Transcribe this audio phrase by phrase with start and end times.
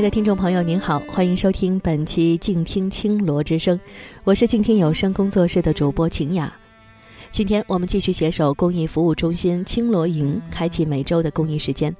[0.00, 3.76] 亲爱的听众朋友，您好，欢迎收听本期《静听青罗之声》，
[4.24, 6.50] 我是静听有声工作室的主播晴雅。
[7.30, 11.94] 今天我们继续携手公益服务中心青罗营，开启每周的公益时间。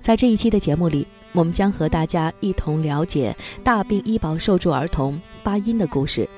[0.00, 6.28] 在这一期的节目里，我们将和大家一同了解大病医保受助儿童巴音的故事。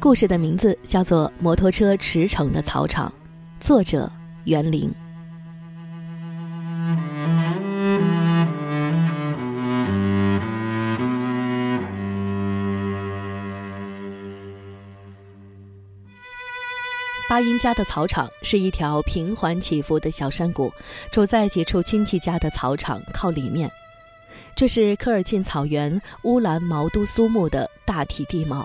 [0.00, 3.08] 故事的名字叫做《摩托车驰骋的草场》，
[3.64, 4.10] 作者
[4.44, 4.92] 袁林。
[17.42, 20.72] 巴音家的草场是一条平缓起伏的小山谷，
[21.10, 23.68] 处在几处亲戚家的草场靠里面。
[24.54, 28.64] 这是科尔沁草原乌兰毛都苏木的大体地貌。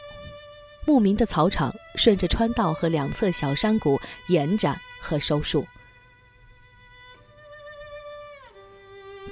[0.86, 5.66] 牧民的草场顺着川道和两侧小山谷延展和收束。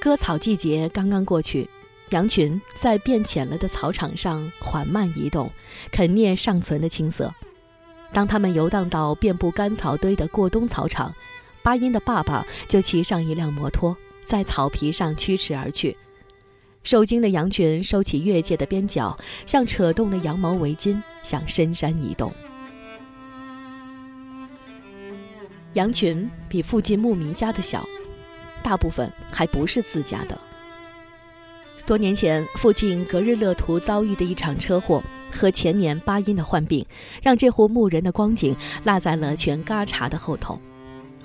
[0.01, 1.69] 割草季节刚刚过去，
[2.09, 5.51] 羊群在变浅了的草场上缓慢移动，
[5.91, 7.31] 啃啮尚存的青色。
[8.15, 11.13] 当他们游荡到遍布干草堆的过冬草场，
[11.61, 15.97] 巴音的爸爸就骑上一辆摩托，在草皮上驱驰而去。
[16.81, 22.31] 受惊的羊群收起越界的边角，像扯动的羊毛围巾，向深山移动。
[25.73, 27.85] 羊群比附近牧民家的小，
[28.63, 30.39] 大部分还不是自家的。
[31.85, 35.03] 多年前，父亲格日勒图遭遇的一场车祸。
[35.31, 36.85] 和前年巴音的患病，
[37.21, 38.55] 让这户牧人的光景
[38.85, 40.57] 落在了全嘎查的后头。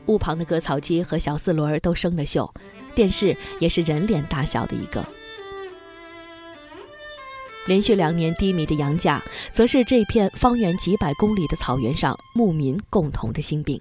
[0.06, 2.50] 屋旁的割草机和小四轮都生了锈，
[2.92, 5.06] 电视也是人脸大小的一个。
[7.66, 9.22] 连续两年低迷的羊价，
[9.53, 13.81] 则是这片方圆几百公里的草原上牧民共同的心病。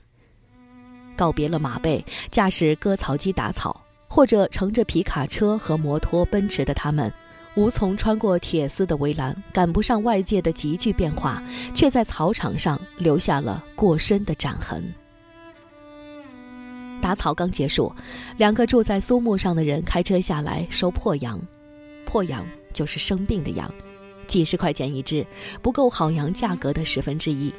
[1.17, 7.11] 告别了马背，驾驶割草机打草，或者乘着皮卡车和摩托奔驰的他们。
[7.55, 11.43] 无从穿过铁丝的围栏，赶不上外界的急剧变化，
[11.73, 14.83] 却在草场上留下了过深的斩痕。
[17.01, 17.93] 打草刚结束，
[18.37, 21.41] 两个住在苏木上的人开车下来收破羊，
[22.05, 23.69] 破羊就是生病的羊，
[24.27, 25.25] 几十块钱一只，
[25.61, 27.53] 不够好羊价格的十分之一。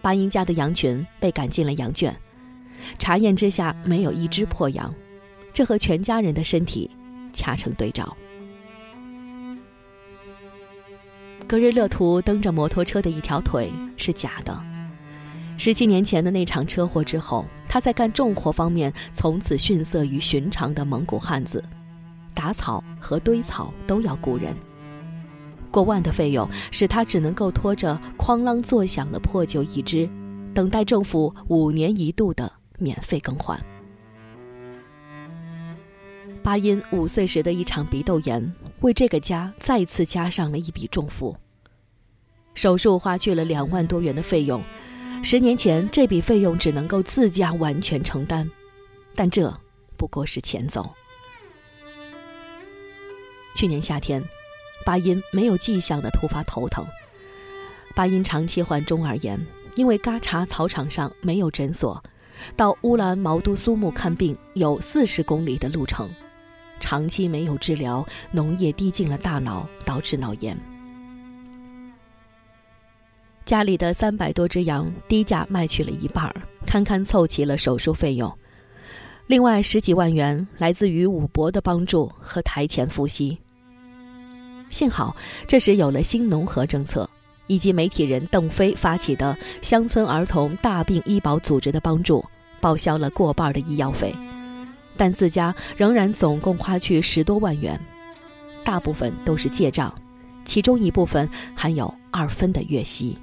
[0.00, 2.14] 巴音家的羊群被赶进了羊圈，
[2.98, 4.94] 查验之下没有一只破羊，
[5.56, 6.90] 这和全家人的身体
[7.32, 8.14] 恰成对照。
[11.46, 14.62] 格日勒图蹬着摩托车的一条腿是假的。
[15.56, 21.64] 十七年前的那场车祸之后，他在干重活方面从此逊色于寻常的蒙古汉子，
[22.34, 24.54] 打草和堆草都要雇人，
[25.70, 30.06] 过万的费用使他只能够拖着哐啷作响的破旧一只，
[30.52, 33.58] 等待政府五年一度的免费更换。
[36.46, 38.54] 巴音五岁时的一场鼻窦炎。
[38.82, 41.36] 为这个家再次加上了一笔重负。
[42.54, 44.62] 手术花去了两万多元的费用，
[45.24, 48.48] 十年前这笔费用只能够自家完全承担，
[49.16, 49.52] 但这
[49.96, 50.88] 不过是前奏。
[53.56, 54.22] 去年夏天，
[54.84, 56.86] 巴音没有迹象的突发头疼。
[57.92, 62.00] 巴音长期患中耳炎，因为嘎查草场上没有诊所，
[62.54, 66.08] 到乌兰毛都苏木看病有四十公里的路程。
[66.80, 70.56] 长期没有治疗，脓液滴进了大脑，导致脑炎。
[73.44, 76.34] 家里的三百多只羊低价卖去了一半儿，
[76.66, 78.32] 堪堪凑齐了手术费用。
[79.28, 83.38] 另外十几万元来自于武伯的帮助和台前付息。
[84.68, 85.16] 幸好
[85.46, 87.08] 这时有了新农合政策，
[87.46, 92.24] 以及媒体人邓飞发起的乡村儿童大病医保组织的帮助，
[92.60, 94.12] 报销了过半的医药费。
[94.96, 97.80] 但自家仍然总共花去十多万元，
[98.64, 99.94] 大部分都是借账，
[100.44, 103.18] 其中一部分还有二分的月息。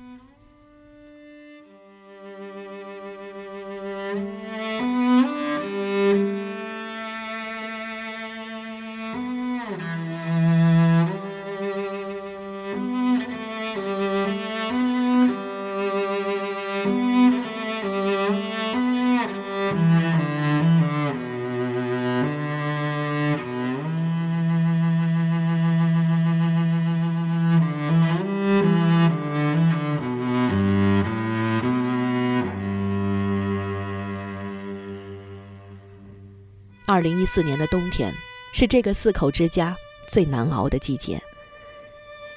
[37.03, 38.15] 零一四年的冬天，
[38.53, 39.75] 是这个四口之家
[40.07, 41.21] 最难熬的季节。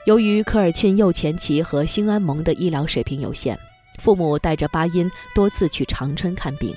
[0.07, 3.59] 由于科尔沁右前旗和兴安盟的医疗水平有限，
[4.01, 6.75] 父母带着巴音多次去长春看病，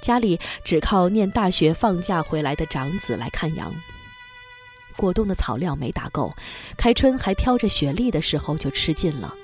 [0.00, 3.74] 家里只靠念大学放假回来的长子来看羊。
[4.96, 6.34] 果冻的草料没打够，
[6.76, 9.34] 开春还飘着雪粒的时候就吃尽了，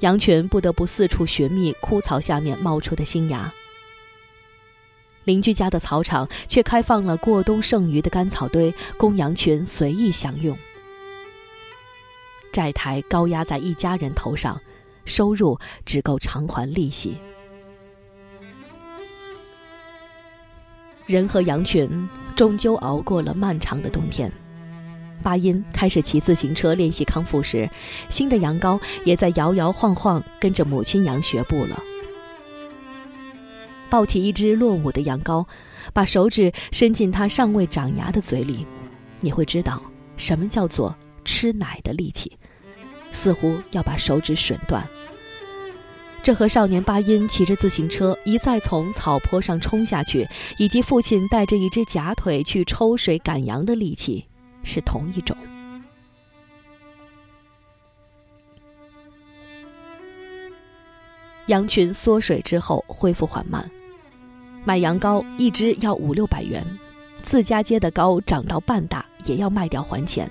[0.00, 3.52] 羊群不得不四处寻觅枯草下面冒出的新芽。
[5.24, 10.56] 邻居家的草场却开放了过冬剩余的干草堆，供羊群随意享用。
[12.52, 14.60] 债台高压在一家人头上，
[15.04, 17.16] 收入只够偿还利息。
[21.06, 24.32] 人和羊群终究熬过了漫长的冬天。
[25.22, 27.68] 巴音开始骑自行车练习康复时，
[28.08, 31.82] 新的羊羔也在摇摇晃晃跟着母亲羊学步了。
[33.90, 35.44] 抱起一只落伍的羊羔，
[35.92, 38.64] 把手指伸进它尚未长牙的嘴里，
[39.20, 39.82] 你会知道
[40.16, 40.94] 什么叫做
[41.24, 42.38] 吃奶的力气，
[43.10, 44.86] 似乎要把手指吮断。
[46.22, 50.28] 这和少年巴音骑着自行车一再从草坡上冲下去，
[50.58, 54.26] 以及父亲带着一只假腿去抽水赶羊的力气，
[54.62, 55.36] 是同一种。
[61.46, 63.68] 羊群缩水之后恢复缓慢，
[64.64, 66.64] 买羊羔一只要五六百元，
[67.22, 70.30] 自家接的羔长到半大也要卖掉还钱。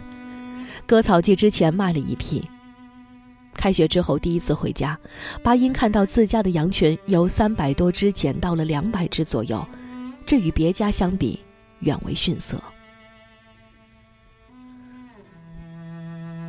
[0.86, 2.48] 割草季之前卖了一批。
[3.56, 4.98] 开学之后第一次回家，
[5.44, 9.66] 巴音看到自家的羊群由三百多只减到了两百只左右，
[10.26, 11.40] 这与别家相比
[11.80, 12.62] 远为逊色。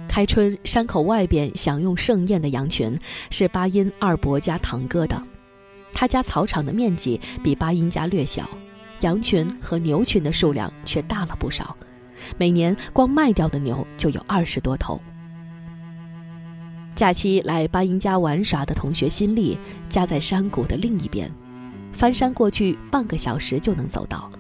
[0.06, 2.98] 开春山口外边享用盛宴的羊群
[3.30, 5.20] 是巴音二伯家堂哥的，
[5.92, 8.48] 他家草场的面积比巴音家略小，
[9.00, 11.76] 羊群和牛群的数量却大了不少，
[12.38, 15.00] 每年光卖掉的牛就有二十多头。
[16.94, 19.56] 假期来巴音家玩耍的同学新丽
[19.88, 21.30] 家在山谷的另一边，
[21.92, 24.30] 翻山过去半个小时就能走到。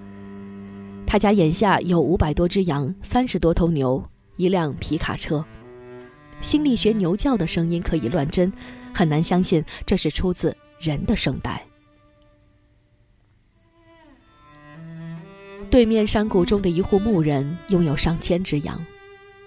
[1.06, 4.02] 他家眼下有五百多只羊，三十多头牛，
[4.36, 5.44] 一辆皮卡车。
[6.40, 8.52] 新丽学牛叫的声音可以乱真，
[8.94, 11.64] 很难相信这是出自人的声带。
[15.70, 18.84] 对面山谷中的一户牧人拥有上千只羊，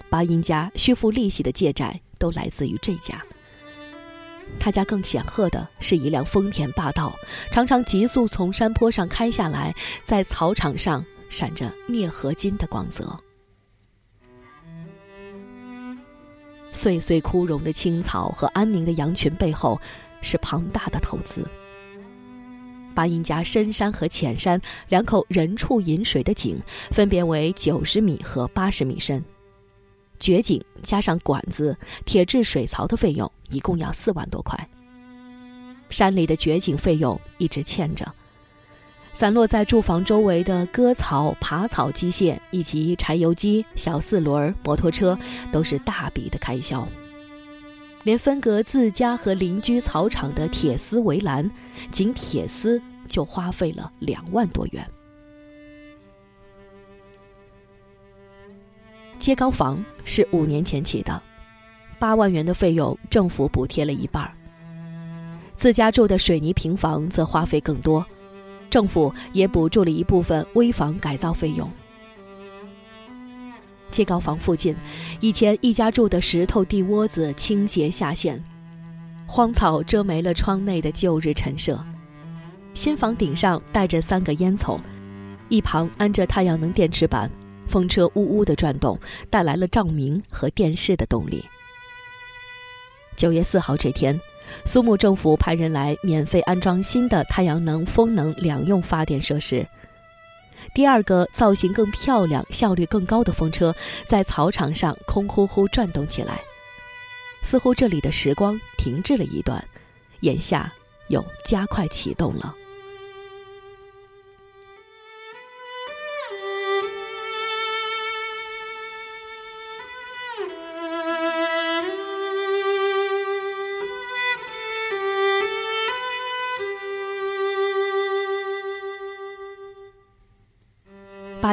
[0.09, 1.99] 巴音家需付利息的借债。
[2.23, 3.21] 都来自于这家。
[4.57, 7.13] 他家更显赫的是一辆丰田霸道，
[7.51, 9.75] 常常急速从山坡上开下来，
[10.05, 13.19] 在草场上闪着镍合金的光泽。
[16.71, 19.77] 岁岁枯荣的青草和安宁的羊群背后，
[20.23, 21.47] 是庞大的投资。
[22.95, 26.59] 巴音家深山和浅山两口人畜饮水的井，
[26.91, 29.23] 分别为九十米和八十米深。
[30.19, 31.75] 掘井加上管子、
[32.05, 34.69] 铁质水槽的费用，一共要四万多块。
[35.89, 38.11] 山里的掘井费用一直欠着，
[39.11, 45.17] 散落在住房周围的割草、耙草机械以及柴油机、小四轮、摩托车，
[45.51, 46.87] 都是大笔的开销。
[48.03, 51.49] 连分隔自家和邻居草场的铁丝围栏，
[51.91, 54.85] 仅铁丝就花费了两万多元。
[59.17, 61.21] 接高房是五年前起的，
[61.97, 64.33] 八万元的费用政府补贴了一半儿。
[65.55, 68.05] 自家住的水泥平房则花费更多，
[68.69, 71.71] 政府也补助了一部分危房改造费用。
[73.93, 74.75] 接高房附近，
[75.21, 78.43] 以前一家住的石头地窝子倾斜下陷，
[79.27, 81.81] 荒草遮没了窗内的旧日陈设。
[82.73, 84.79] 新房顶上带着三个烟囱，
[85.47, 87.29] 一旁安着太阳能电池板。
[87.65, 91.45] 风车呜呜的转动，带来了照明和电视的动力。
[93.15, 94.19] 九月四号这天，
[94.65, 99.65] 苏木政府派人来免费安装新的太阳能、风能两用发电设施。
[100.73, 106.41] 第二个造型更漂亮、效率更高的风车在草场上空呼呼转动起来，
[107.43, 109.63] 似乎这里的时光停滞了一段，
[110.21, 110.71] 眼下
[111.09, 112.55] 又加快启动了。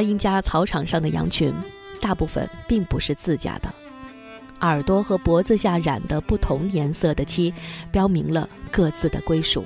[0.00, 1.52] 巴音家草场上的羊群，
[2.00, 3.70] 大部分并不是自家的，
[4.60, 7.52] 耳朵和脖子下染的不同颜色的漆，
[7.92, 9.62] 标明了各自的归属。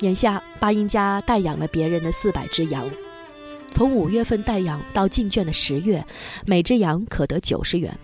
[0.00, 2.90] 眼下，巴音家代养了别人的四百只羊，
[3.70, 6.04] 从五月份代养到进圈的十月，
[6.44, 7.96] 每只羊可得九十元。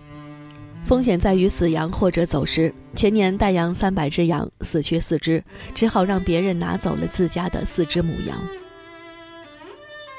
[0.85, 2.73] 风险在于死羊或者走失。
[2.95, 5.43] 前年代养三百只羊，死去四只，
[5.75, 8.41] 只好让别人拿走了自家的四只母羊。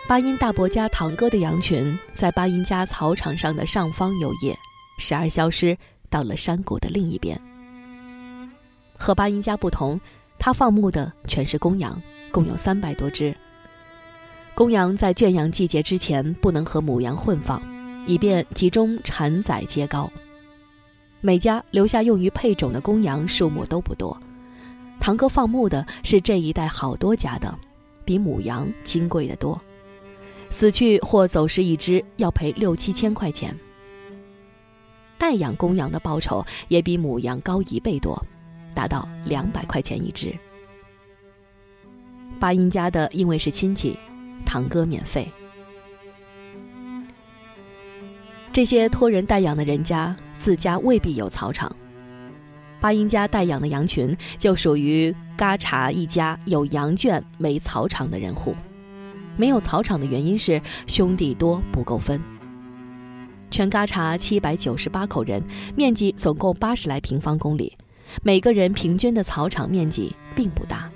[0.07, 4.55] 巴音大伯家堂哥的羊群在巴音家草场上的上方游曳，
[4.99, 5.75] 时而消失，
[6.11, 7.41] 到了山谷的另一边。
[8.99, 9.99] 和巴音家不同，
[10.39, 11.99] 他放牧的全是公羊，
[12.31, 13.35] 共有三百多只。
[14.55, 17.63] 公羊在圈养季节之前不能和母羊混放，
[18.07, 20.11] 以便集中产崽接羔。
[21.23, 24.21] 每家留下用于配种的公羊数目都不多。
[25.01, 27.59] 堂哥放牧的是这一带好多家的，
[28.05, 29.59] 比母羊金贵得多。
[30.55, 33.53] 死去或走失一只要赔六七千块钱。
[35.19, 38.17] 代养公羊的报酬也比母羊高一倍多，
[38.73, 40.33] 达到两百块钱一只。
[42.39, 43.99] 巴音家的因为是亲戚，
[44.47, 45.29] 堂哥免费。
[48.53, 51.75] 这些托人代养的人家自家未必有草场。
[52.81, 58.55] 巴音家代养的羊群就属于嘎查一家有羊圈没草场的人户。
[59.37, 62.21] 没有草场的原因是兄弟多不够分。
[63.50, 65.43] 全嘎查七百九十八口人，
[65.76, 67.76] 面积总共八十来平方公里，
[68.23, 70.91] 每个人平均的草场面积并不大。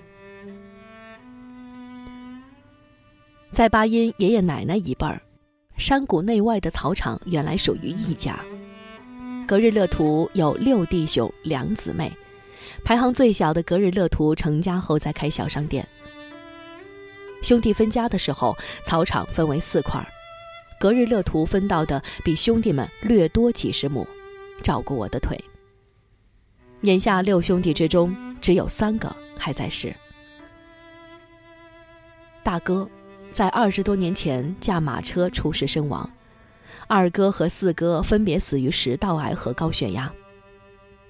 [3.53, 5.23] 在巴音爷爷奶奶一辈儿，
[5.77, 8.39] 山谷内外的草场原来属于一家。
[9.47, 12.13] 格日勒图有六弟兄两姊妹，
[12.85, 15.87] 排行最小的格日勒图成家后再开小商店。
[17.43, 20.07] 兄弟分家的时候，草场分为四块，
[20.79, 24.07] 格日勒图分到的比兄弟们略多几十亩，
[24.63, 25.39] 照顾我的腿。
[26.83, 29.95] 眼下六兄弟之中，只有三个还在世。
[32.43, 32.89] 大哥
[33.31, 36.09] 在二十多年前驾马车出事身亡，
[36.87, 40.13] 二哥和四哥分别死于食道癌和高血压。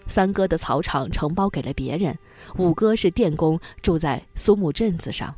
[0.07, 2.19] 三哥的草场承包给了别人，
[2.57, 5.35] 五哥是电工，住在苏木镇子上。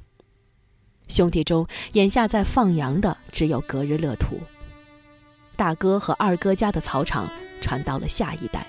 [1.10, 4.38] 兄弟中，眼下在放羊的只有格日勒图。
[5.56, 7.28] 大哥和二哥家的草场
[7.60, 8.66] 传到了下一代。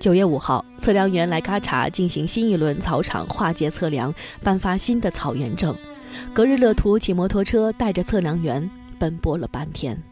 [0.00, 5.76] 九月五号，测量员来嘎查进行新一轮草场划界测量，颁发新的草原证。
[6.34, 8.68] 格日勒图骑摩托车带着测量员
[8.98, 10.02] 奔波了半天。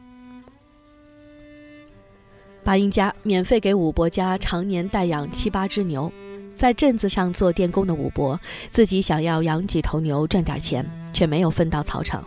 [2.62, 6.12] 巴音家免费给武伯家常年代养七八只牛。
[6.60, 8.38] 在镇子上做电工的武伯，
[8.70, 12.22] 自己想要养几头牛赚点钱，却没有分到草场。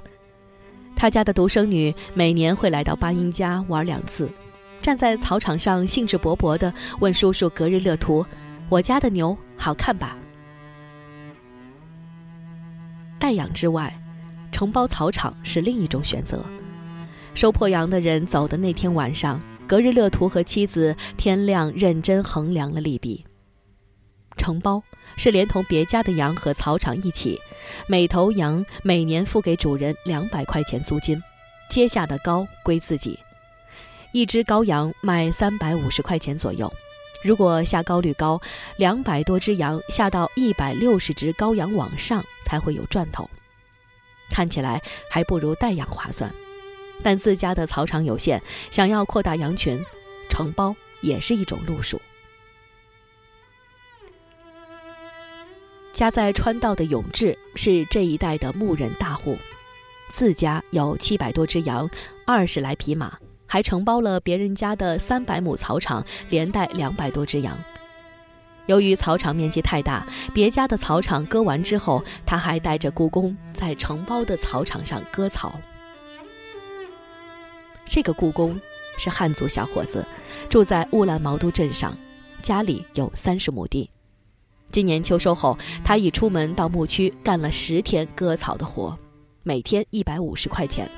[0.95, 4.27] 他家的独生女每年会来到巴音家玩两次，
[4.81, 8.25] 站在草场上兴致勃勃地问叔叔格日勒图
[8.69, 10.17] ：“我家的牛好看吧？”
[13.21, 13.95] 代养之外，
[14.51, 16.43] 承包草场是另一种选择。
[17.35, 23.23] 收破羊的人走的那天晚上，格日勒图和妻子天亮认真衡量了利弊。
[24.37, 24.81] 承包
[25.15, 27.39] 是连同别家的羊和草场一起，
[27.87, 31.21] 每头羊每年付给主人两百块钱租金，
[31.69, 33.19] 接下的羔归自己。
[34.11, 36.71] 一只羔羊卖三百五十块钱左右，
[37.23, 38.39] 如果下羔率高，
[38.77, 43.29] 两百多只羊下到一百六十只羔羊往上才会有赚头。
[44.29, 46.31] 看起来还不如代养划算，
[47.01, 49.83] 但自家的草场有限，想要扩大羊群，
[50.29, 51.99] 承包也是一种路数。
[55.93, 59.37] 家在川道的永志是这一带的牧人大户，
[60.11, 61.87] 自家有七百多只羊，
[62.25, 67.55] 二十来匹马，还承包了别人家的三百亩草场，连带两百多只羊。
[68.65, 75.59] 由于草场面积太大，别家的草场割完之后，他还带着雇工在承包的草场上割草。
[77.85, 78.59] 这个雇工
[78.97, 80.03] 是汉族小伙子，
[80.49, 81.95] 住在乌兰毛都镇上，
[82.41, 83.87] 家里有三十亩地。
[84.73, 88.97] 今年秋收后，他已出门到牧区干了十天割草的活，
[89.43, 90.89] 每天一百五十块钱。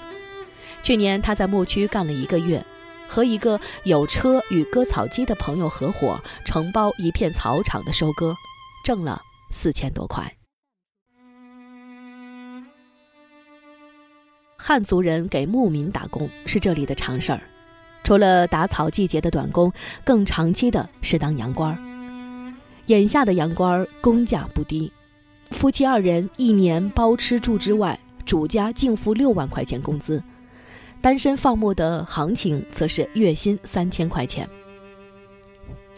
[0.81, 2.65] 去年他在牧区干了一个月，
[3.05, 8.33] 和一个有车与割草机的朋友合伙承包一片草场的收割，
[8.85, 10.33] 挣了四千多块。
[14.55, 17.41] 汉族人给牧民打工是这里的常事儿，
[18.05, 19.73] 除了打草季节的短工，
[20.05, 21.94] 更长期的是当羊倌儿。
[22.87, 24.91] 眼下的羊倌工价不低，
[25.49, 30.21] 夫妻二人一年包吃住之外，主家净付六万块钱工资。
[31.01, 34.47] 单身放牧的行情则是月薪三千块钱。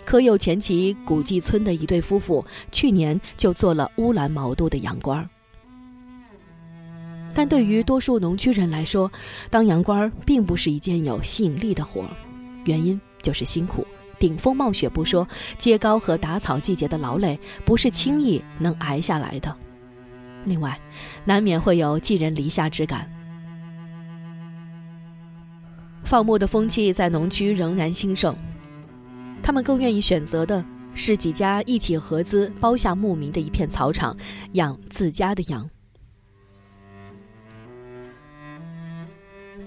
[0.05, 5.25] 可有前旗古迹村的一对夫妇，去年就做了乌兰毛都的羊倌。
[7.33, 9.11] 但对于多数农区人来说，
[9.49, 12.09] 当羊倌并不是一件有吸引力的活儿，
[12.63, 13.85] 原因就是辛苦。
[14.19, 19.55] 顶风冒雪不说，接高和打草季节的劳累不是轻易能挨下来的。
[20.45, 20.79] 另外，
[21.25, 23.09] 难免会有寄人篱下之感。
[26.03, 28.35] 放牧的风气在农区仍然兴盛，
[29.43, 34.15] 他们更愿意选择的是几家一起合资包下牧民的一片草场，
[34.53, 35.69] 养自家的羊。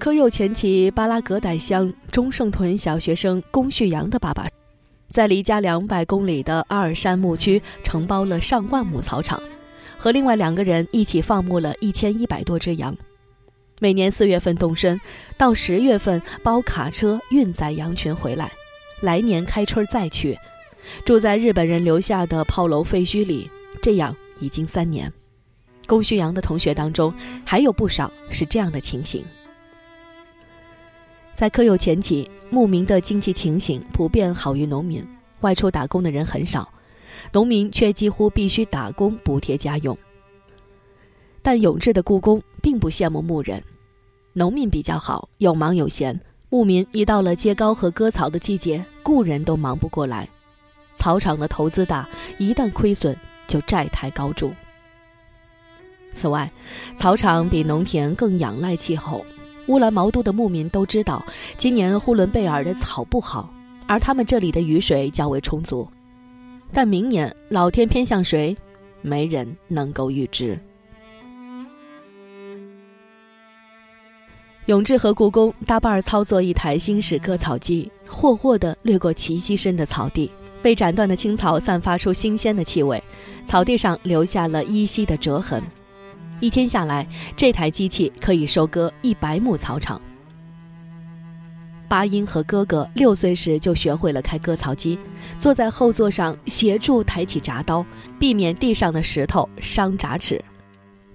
[0.01, 4.49] 科右前旗巴拉格傣乡中胜屯小学生龚旭阳的爸爸，
[5.11, 9.43] 在离家两百公里的阿尔山牧区承包了上万亩草场，
[9.99, 12.97] 和另外两个人一起放牧了一千一百多只羊。
[13.79, 14.99] 每年四月份动身，
[15.37, 18.51] 到十月份包卡车运载羊群回来，
[19.03, 20.39] 来年开春再去，
[21.05, 23.51] 住在日本人留下的炮楼废墟里，
[23.83, 25.13] 这样已经三年。
[25.87, 27.13] 龚旭阳的同学当中
[27.45, 29.23] 还有不少是这样的情形。
[31.41, 35.03] 在科幼前期，牧民的经济情形普遍好于农民，
[35.41, 36.71] 外出打工的人很少，
[37.33, 39.97] 农民却几乎必须打工补贴家用。
[41.41, 43.65] 但永志的故宫并不羡慕牧人。
[44.35, 46.21] 农民比较好，有忙有闲。
[46.51, 50.29] 牧民一到了接高和割草的季节，雇人都忙不过来。
[50.97, 52.07] 草场的投资大，
[52.37, 53.17] 一旦亏损
[53.47, 54.53] 就债台高筑。
[56.13, 56.53] 此外，
[56.99, 59.25] 草场比农田更仰赖气候。
[59.71, 61.25] 乌兰毛都的牧民都知道，
[61.57, 63.49] 今年呼伦贝尔的草不好，
[63.87, 65.87] 而他们这里的雨水较为充足。
[66.73, 68.57] 但明年老天偏向谁，
[69.01, 70.59] 没人能够预知。
[74.67, 83.01] 永志和故宫搭伴儿操作一台新式割草机，霍霍地掠过齐膝深的草地，被斩断的青草散发出新鲜的气味，
[83.45, 85.63] 草地上留下了依稀的折痕。
[86.41, 87.07] 一天下来，
[87.37, 90.01] 这台机器可以收割一百亩草场。
[91.89, 94.99] 巴音和哥哥六岁时就学会了开割草机，
[95.39, 97.85] 坐在后座上协助抬起铡刀，
[98.19, 100.43] 避免地上的石头伤铡齿。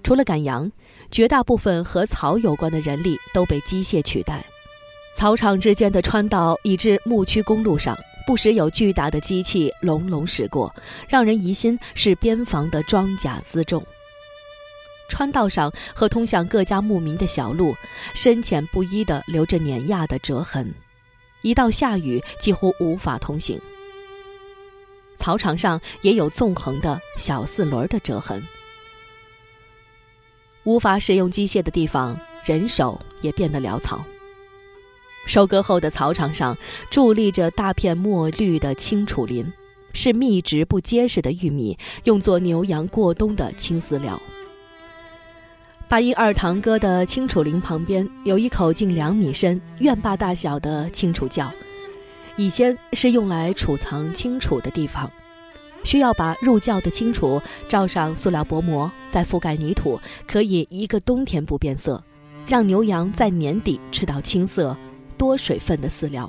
[0.02, 0.70] 除了赶羊。
[1.08, 4.44] 绝大部分和草有关的人力都被机械取代，
[5.14, 10.74] 草场之间的穿道以至牧区公路上，不时有巨大的机器隆隆驶过，
[11.08, 13.80] 让人疑心是边防的装甲辎重。
[15.08, 17.74] 川道上和通向各家牧民的小路，
[18.14, 20.74] 深浅不一地留着碾压的折痕，
[21.42, 23.60] 一到下雨几乎无法通行。
[25.18, 28.46] 草场上也有纵横的小四轮的折痕。
[30.64, 34.04] 无法使用机械的地方，人手也变得潦草。
[35.26, 36.56] 收割后的草场上
[36.90, 39.52] 伫立着大片墨绿的青楚林，
[39.92, 44.20] 是密植不结实的玉米，用作牛羊过冬的青饲料。
[45.88, 51.48] 八音二堂哥的青楚林旁边有一口近两米深、院坝大小的青楚窖，
[52.36, 55.08] 以前是用来储藏青楚的地方。
[55.84, 62.02] 需要把入窖的青楚罩上塑料薄膜，再覆盖泥土，可以一个冬天不变色，
[62.48, 64.76] 让牛羊在年底吃到青色、
[65.16, 66.28] 多水分的饲料。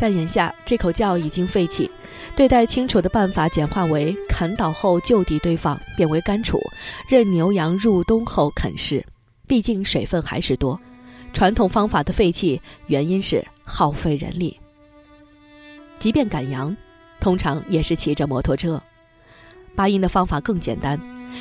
[0.00, 1.90] 但眼下这口窖已经废弃，
[2.34, 6.58] 对待青楚的办法简化为砍倒后就地堆放，变为干储，
[7.06, 9.04] 任牛羊入冬后啃食。
[9.46, 10.80] 毕竟水分还是多，
[11.34, 14.58] 传统方法的废弃原因是耗费人力。
[15.98, 16.74] 即便赶羊，
[17.20, 18.82] 通常也是骑着摩托车。
[19.76, 20.98] 巴音的方法更简单，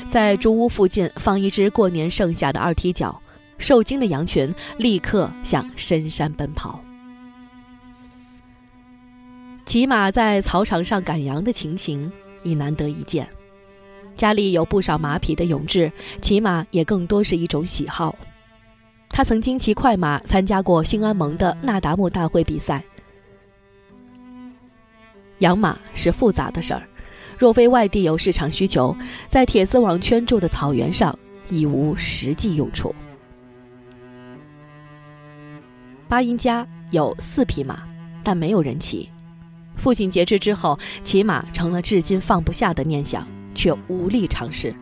[0.10, 3.22] 在竹屋附近放一只过年剩下的二踢脚，
[3.58, 6.84] 受惊的羊群立刻向深山奔跑。
[9.70, 13.30] 骑马在草场上赶羊的情形已难得一见。
[14.16, 18.16] 家里有不少马匹的永志，骑马也更多是一种喜好。
[19.10, 22.84] 他曾经骑快马参加过兴安盟的那达慕大会比赛。
[25.38, 26.82] 养马是复杂的事儿，
[27.38, 31.16] 若非外地有市场需求，在铁丝网圈住的草原上
[31.48, 32.96] 已无实际用处。
[36.08, 37.88] 巴音家有四匹马，
[38.24, 39.08] 但没有人骑。
[39.80, 44.76] 父亲截肢之后，骑马成了至今放不下的念想，却无力尝试。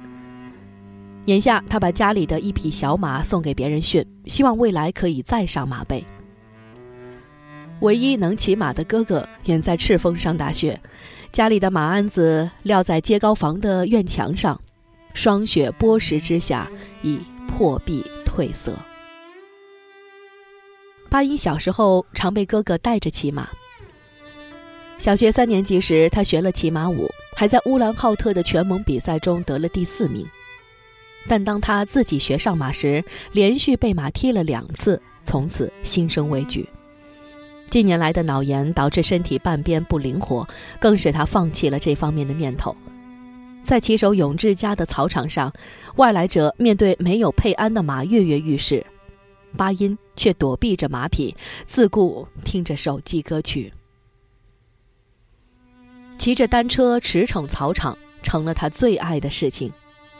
[1.25, 6.03] 眼下，他把家里的一匹小马送给别人驯，希望未来可以再上马背。
[7.81, 10.81] 唯一能骑马的哥哥远在赤峰上大学，
[11.31, 14.59] 家里的马鞍子撂在街高房的院墙上，
[15.13, 16.67] 霜雪剥蚀之下
[17.03, 18.73] 已破壁褪色。
[21.09, 23.47] 巴音小时候常被哥哥带着骑马。
[24.99, 30.27] 小学三年级时，他学了骑马舞，还在乌兰浩特的全盟比赛中得了第四名。
[31.27, 36.67] 但当他自己学上马时，连续被马踢了两次，从此心生畏惧。
[37.69, 40.47] 近年来的脑炎导致身体半边不灵活，
[40.79, 42.75] 更使他放弃了这方面的念头。
[43.63, 45.53] 在骑手永志家的草场上，
[45.97, 48.83] 外来者面对没有配鞍的马跃跃欲试，
[49.55, 51.35] 巴音却躲避着马匹，
[51.67, 53.71] 自顾听着手机歌曲。
[56.17, 59.71] 骑着单车驰骋草场成了他最爱的事情，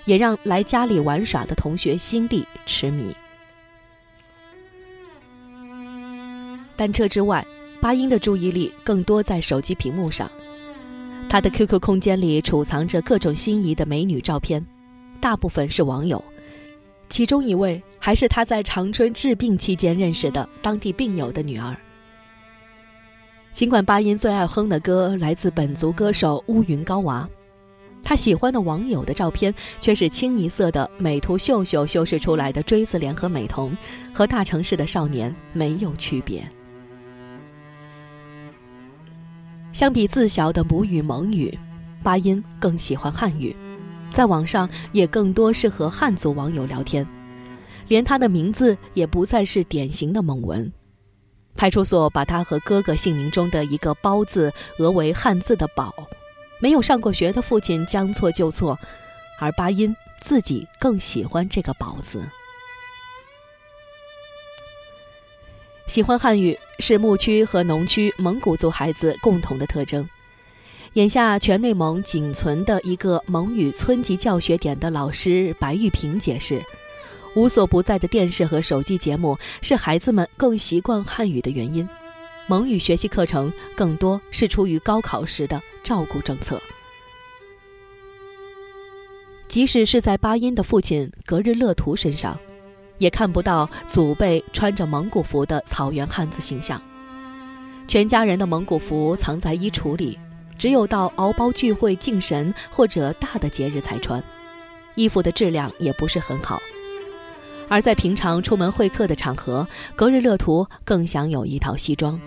[0.06, 3.16] 也让来家里玩耍的同学心力痴迷。
[6.76, 7.46] 单车之外，
[7.82, 10.30] 巴音的注意力更多在手机屏幕上。
[11.28, 14.66] 他的 QQ 空间里储藏着各种心仪的美女照片，
[15.20, 16.24] 大部分是网友，
[17.10, 21.76] 其中一位还是他在长春治病期间认识的当地病友的女儿。
[23.58, 27.28] 尽管巴音最爱哼的歌来自本族歌手乌云高娃，
[28.04, 33.76] 他喜欢的网友的照片却是清一色的美图秀秀修饰出来的锥子脸和美瞳，
[34.14, 36.48] 和大城市的少年没有区别。
[39.74, 41.58] 相比自小的母语蒙语，
[42.04, 43.56] 巴音更喜欢汉语，
[44.12, 47.08] 在网上也更多是和汉族网友聊天，
[47.88, 50.72] 连他的名字也不再是典型的蒙文。
[51.58, 55.94] 派出所把他和哥哥姓名中的一个“包”字讹为汉字的“宝”，
[56.62, 58.80] 没有上过学的父亲将错就错，
[59.40, 62.22] 而巴音自己更喜欢这个“宝”字。
[65.88, 70.08] 喜欢汉语是牧区和农区蒙古族孩子共同的特征。
[70.94, 76.62] 眼下，全内蒙仅存的一个蒙语村级教学点的老师白玉平解释，
[77.38, 81.88] 无所不在的电视和手机节目是孩子们更习惯汉语的原因。
[82.48, 86.60] 蒙语学习课程更多是出于高考时的照顾政策。
[89.48, 92.36] 即使是在巴音的父亲格日勒图身上。
[92.98, 96.82] 也看不到祖辈穿着蒙古服的草原汉子形象，
[97.88, 100.18] 全家人的蒙古服藏在衣橱里，
[100.58, 104.24] 只有到敖包聚会敬神或者大的节日才穿，
[104.96, 106.60] 衣服的质量也不是很好。
[107.70, 112.20] 而在平常出门会客的场合，格日勒图更想有一套西装，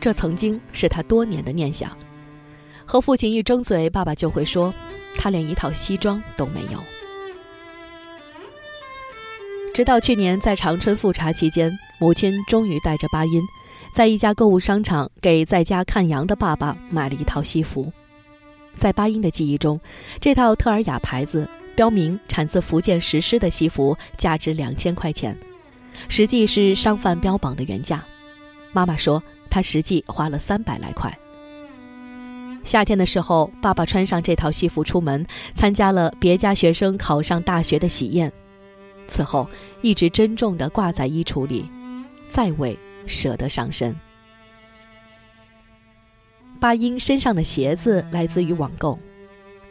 [0.00, 1.90] 这曾经是他多年的念想。
[2.86, 4.72] 和父亲一争嘴，爸爸就会说，
[5.16, 6.80] 他连一套西装都没有。
[9.72, 13.42] 直到去年在长春复查期间，母亲终于带着巴音，
[13.92, 17.92] 在一家购物商场给在家看羊的爸爸买了一套西服。
[18.74, 19.80] 在巴音的记忆中，
[20.20, 21.48] 这套特尔雅牌子、
[21.80, 25.34] 标明产自福建石狮的西服价值两千块钱，
[26.10, 28.04] 实际是商贩标榜的原价。
[28.70, 31.18] 妈妈说，她实际花了三百来块。
[32.64, 38.30] 夏天的时候，爸爸穿上这套西服出门，参加了别家学生考上大学的喜宴。
[39.08, 39.48] 此后
[39.80, 41.64] 一直珍重地挂在衣橱里，
[42.28, 43.96] 再未舍得上身。
[46.60, 48.98] 巴音身上的鞋子来自于网购，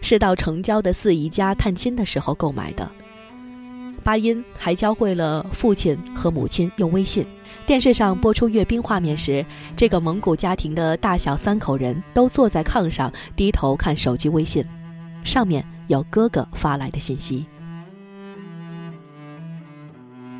[0.02, 2.90] 是到城郊的四姨家探亲的时候购买的。
[4.04, 7.26] 巴音还教会了父亲和母亲用微信。
[7.66, 14.66] 电视上播出阅兵画面时，这个蒙古家庭的大小三口人都坐在炕上，低头看手机微信，
[15.24, 17.46] 上面有哥哥发来的信息。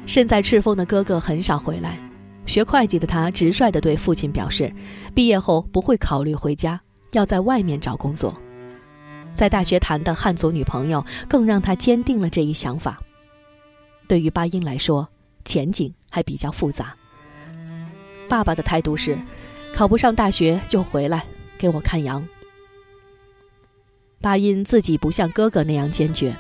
[0.06, 2.00] 身在赤峰的哥哥很少回来，
[2.48, 4.74] 学会计的他直率地对父亲表示，
[5.14, 6.80] 毕业后不会考虑回家，
[7.12, 8.36] 要在外面找工作。
[9.40, 13.00] 在大学谈的汉族女朋友更让他坚定了这一想法。
[14.06, 15.08] 对于巴音来说，
[15.46, 16.94] 前景还比较复杂。
[18.28, 19.18] 爸爸的态度是，
[19.74, 21.26] 考不上大学就回来
[21.58, 22.28] 给我看羊。
[24.20, 26.36] 巴音自己不像哥哥那样坚决。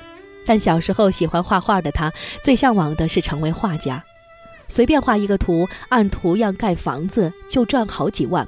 [0.46, 2.12] 但小时候喜欢画画的他，
[2.44, 4.04] 最向往的是成为画家。
[4.68, 8.46] 随便画一个图，按图样盖房子，就赚好几万。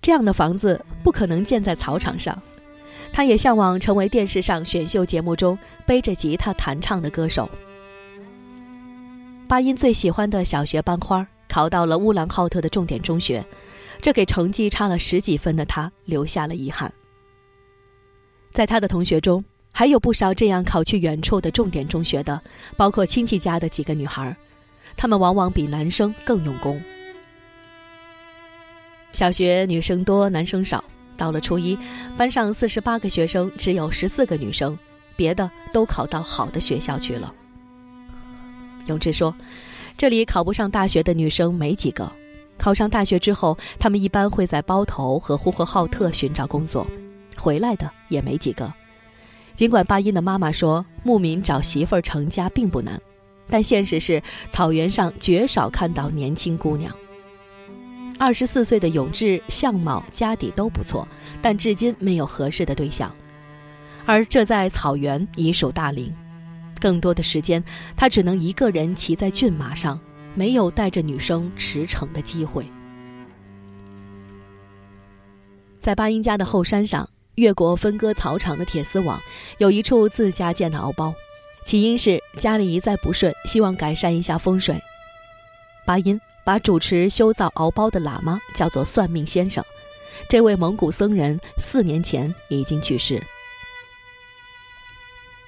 [0.00, 2.40] 这样的房子不可能建在草场上。
[3.14, 7.48] 他也向往成为电视上选秀节目中背着吉他弹唱的歌手。
[9.46, 13.44] 巴音最喜欢的小学班花考到了乌兰浩特的重点中学，
[14.02, 16.92] 这给成绩差了十几分的他留下了遗憾。
[18.50, 19.44] 在他的同学中。
[19.76, 22.40] 还有不少这样考去远处的重点中学的，
[22.76, 24.36] 包括亲戚家的几个女孩，
[24.96, 26.80] 她们往往比男生更用功。
[29.12, 30.84] 小学女生多，男生少。
[31.16, 31.78] 到了初一，
[32.16, 34.78] 班上四十八个学生，只有十四个女生，
[35.16, 37.32] 别的都考到好的学校去了。
[38.86, 39.34] 永志说
[39.96, 42.10] ：“这里考不上大学的女生没几个，
[42.58, 46.86] 考上大学之后，她们一般会在包头和呼和浩特寻找工作，
[47.36, 48.72] 回来的也没几个。”
[49.54, 53.00] 尽管巴音的妈妈说牧民找媳妇儿成家并不难，
[53.48, 56.92] 但现实是草原上绝少看到年轻姑娘。
[58.18, 61.06] 二十四岁的永志相貌家底都不错，
[61.42, 63.14] 但至今没有合适的对象。
[64.06, 66.14] 而这在草原已属大龄。
[66.80, 67.62] 更多的时间，
[67.96, 69.98] 他只能一个人骑在骏马上，
[70.34, 72.66] 没有带着女生驰骋的机会。
[75.78, 79.20] 在巴音家的后山上，越过分割草场的铁丝网，
[79.58, 81.14] 有一处自家建的敖包。
[81.64, 84.78] 起因是家里一再不顺，希望改善一下风水。
[85.86, 89.64] 巴音把主持修造敖包的喇嘛叫做算命先生，
[90.28, 93.22] 这位蒙古僧人四年前已经去世。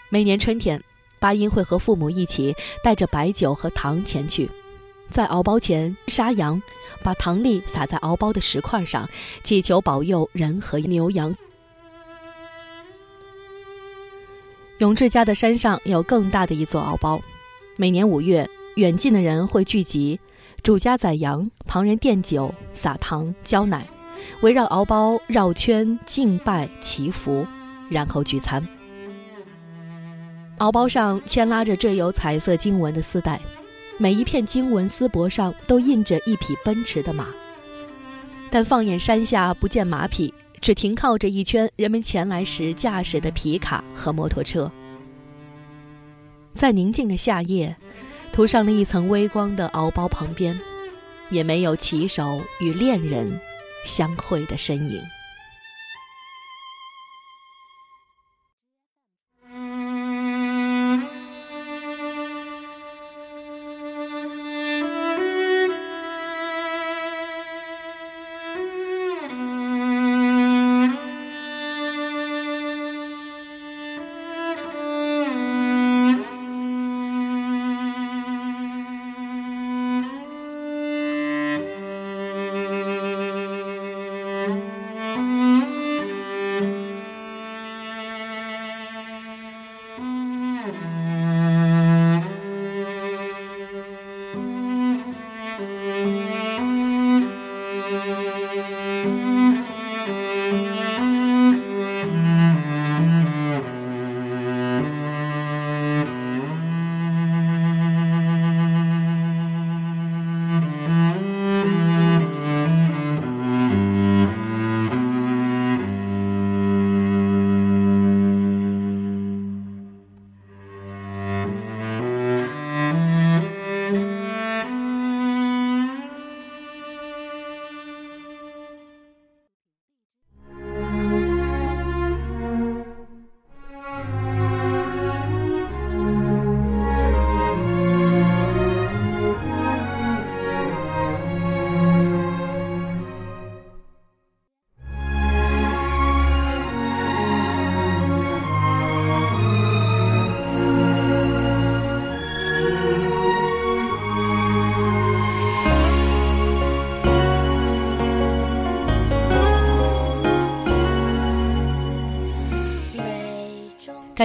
[0.08, 0.82] 每年春天，
[1.18, 4.50] 巴音会和父母一起带着白酒和糖前去，
[5.10, 6.62] 在敖包前杀羊，
[7.02, 9.08] 把糖粒撒在敖包的石块上，
[9.42, 11.36] 祈求保佑人和牛羊。
[14.78, 17.20] 永志家的山上有更大的一座敖包，
[17.76, 20.20] 每年五月，远近的人会聚集，
[20.62, 23.86] 主家宰羊，旁人奠酒、撒糖、浇奶，
[24.40, 27.46] 围绕敖包绕圈敬拜祈福，
[27.88, 28.66] 然后聚餐。
[30.58, 33.40] 敖包上牵拉着缀有彩色经文的丝带，
[33.98, 37.28] 每一片经文丝帛上都印着一匹奔驰的马，
[38.50, 40.32] 但放眼山下不见马匹。
[40.58, 44.72] 只停靠着一圈人们前来时驾驶的皮卡和摩托车，
[46.54, 47.76] 在宁静的夏夜，
[48.36, 50.60] 涂上了一层微光的敖包旁边，
[51.30, 53.40] 也没有骑手与恋人
[53.82, 55.02] 相会的身影。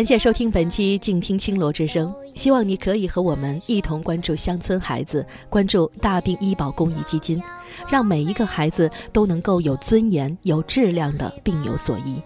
[0.01, 7.39] 感谢收听本期《静听青罗之声》，希望你可以和我们一同关注乡村孩子，关注大病医保公益基金，
[7.87, 12.19] 让每一个孩子都能够有尊严、有质量的病有所医。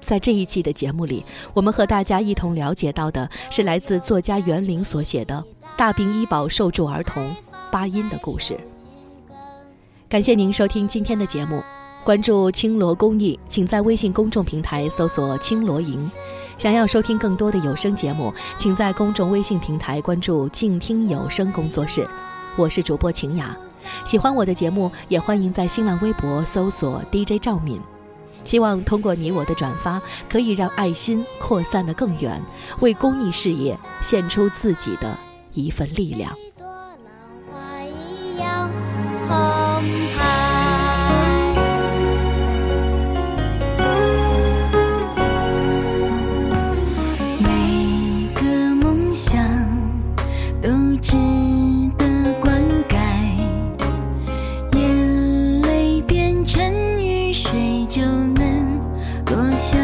[0.00, 5.44] 在这一期的节目里，我们和大家一同了解到的是来自作家袁林所写的
[5.76, 7.34] 《大病医保受助儿童
[7.72, 8.54] 八音的故事》。
[10.08, 11.60] 感谢您收听今天的节目，
[12.04, 16.08] 关注青罗公益，请在微信公众平台搜索“青罗营”。
[16.56, 22.08] 想要收听更多的有声节目，请在公众微信平台关注“静听有声工作室”，
[22.56, 23.54] 我是主播晴雅。
[24.04, 27.80] 喜欢我的节目，也欢迎在新浪微博搜索 DJ 赵敏。
[28.44, 32.40] 希望通过你我的转发，可以让爱心扩散得更远，
[32.80, 35.16] 为公益事业献出自己的
[35.52, 36.32] 一份力量。
[36.56, 38.70] 朵浪花一样
[59.36, 59.83] 我想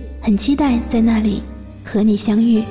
[0.21, 1.41] 很期待在那里
[1.83, 2.63] 和你相遇。